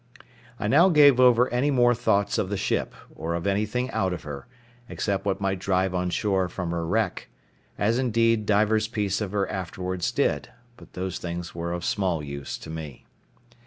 [0.59, 4.23] I now gave over any more thoughts of the ship, or of anything out of
[4.23, 4.47] her,
[4.89, 7.29] except what might drive on shore from her wreck;
[7.77, 12.57] as, indeed, divers pieces of her afterwards did; but those things were of small use
[12.57, 13.05] to me.